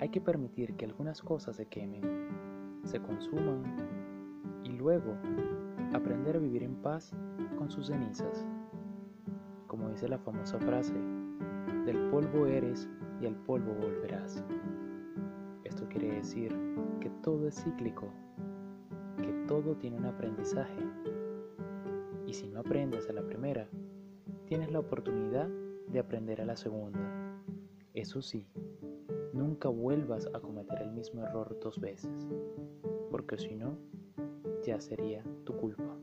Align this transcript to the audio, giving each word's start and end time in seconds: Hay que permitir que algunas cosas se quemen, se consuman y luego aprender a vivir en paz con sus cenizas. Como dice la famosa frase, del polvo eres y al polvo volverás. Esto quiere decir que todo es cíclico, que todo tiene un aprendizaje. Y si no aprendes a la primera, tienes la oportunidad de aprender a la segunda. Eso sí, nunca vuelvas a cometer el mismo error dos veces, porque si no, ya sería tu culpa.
Hay 0.00 0.08
que 0.08 0.20
permitir 0.20 0.74
que 0.74 0.84
algunas 0.84 1.22
cosas 1.22 1.54
se 1.54 1.66
quemen, 1.66 2.02
se 2.82 3.00
consuman 3.00 3.62
y 4.64 4.70
luego 4.70 5.14
aprender 5.94 6.34
a 6.34 6.40
vivir 6.40 6.64
en 6.64 6.74
paz 6.82 7.12
con 7.56 7.70
sus 7.70 7.86
cenizas. 7.86 8.44
Como 9.68 9.88
dice 9.90 10.08
la 10.08 10.18
famosa 10.18 10.58
frase, 10.58 10.94
del 11.86 12.10
polvo 12.10 12.46
eres 12.46 12.88
y 13.20 13.26
al 13.26 13.36
polvo 13.36 13.72
volverás. 13.74 14.42
Esto 15.62 15.86
quiere 15.88 16.16
decir 16.16 16.52
que 17.00 17.10
todo 17.22 17.46
es 17.46 17.62
cíclico, 17.62 18.08
que 19.18 19.32
todo 19.46 19.76
tiene 19.76 19.96
un 19.96 20.06
aprendizaje. 20.06 20.82
Y 22.26 22.32
si 22.34 22.48
no 22.48 22.60
aprendes 22.60 23.08
a 23.08 23.12
la 23.12 23.22
primera, 23.22 23.68
tienes 24.46 24.72
la 24.72 24.80
oportunidad 24.80 25.48
de 25.86 26.00
aprender 26.00 26.40
a 26.40 26.46
la 26.46 26.56
segunda. 26.56 27.19
Eso 28.00 28.22
sí, 28.22 28.46
nunca 29.34 29.68
vuelvas 29.68 30.26
a 30.32 30.40
cometer 30.40 30.80
el 30.80 30.90
mismo 30.92 31.22
error 31.22 31.54
dos 31.62 31.78
veces, 31.78 32.10
porque 33.10 33.36
si 33.36 33.54
no, 33.54 33.76
ya 34.64 34.80
sería 34.80 35.22
tu 35.44 35.54
culpa. 35.54 35.98